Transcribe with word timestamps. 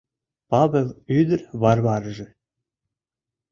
Павыл 0.49 0.87
ӱдыр 1.19 1.41
Варвараже 1.61 2.27